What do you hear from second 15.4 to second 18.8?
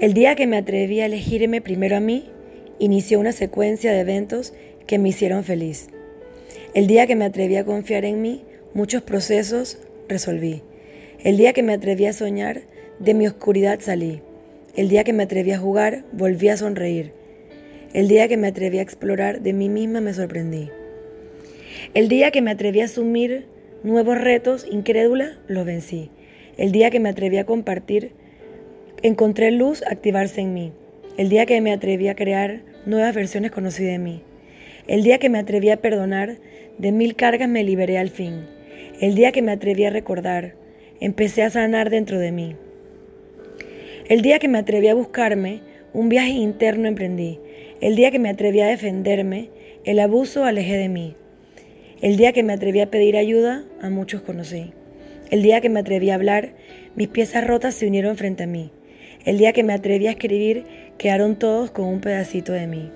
a jugar, volví a sonreír. El día que me atreví